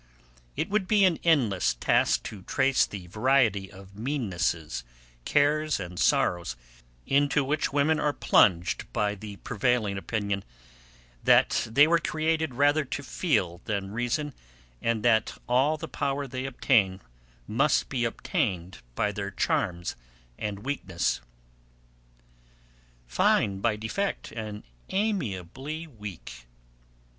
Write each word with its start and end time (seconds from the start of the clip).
It 0.55 0.67
would 0.71 0.87
be 0.87 1.05
an 1.05 1.19
endless 1.23 1.75
task 1.75 2.23
to 2.23 2.41
trace 2.41 2.87
the 2.87 3.05
variety 3.05 3.71
of 3.71 3.93
meannesses, 3.95 4.83
cares, 5.25 5.79
and 5.79 5.99
sorrows, 5.99 6.55
into 7.05 7.43
which 7.43 7.71
women 7.71 7.99
are 7.99 8.11
plunged 8.11 8.91
by 8.93 9.13
the 9.13 9.35
prevailing 9.35 9.99
opinion, 9.99 10.43
that 11.23 11.67
they 11.69 11.85
were 11.85 11.99
created 11.99 12.55
rather 12.55 12.83
to 12.83 13.03
feel 13.03 13.61
than 13.65 13.91
reason, 13.91 14.33
and 14.81 15.03
that 15.05 15.37
all 15.47 15.77
the 15.77 15.87
power 15.87 16.25
they 16.25 16.47
obtain, 16.47 16.99
must 17.47 17.87
be 17.87 18.03
obtained 18.03 18.79
by 18.95 19.11
their 19.11 19.29
charms 19.29 19.95
and 20.39 20.65
weakness; 20.65 21.21
"Fine 23.05 23.59
by 23.59 23.75
defect, 23.75 24.31
and 24.31 24.63
amiably 24.89 25.85
weak!" 25.85 26.47